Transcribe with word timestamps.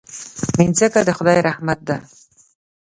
مځکه 0.67 0.99
د 1.07 1.09
خدای 1.17 1.37
رحمت 1.47 1.79
دی. 1.87 1.97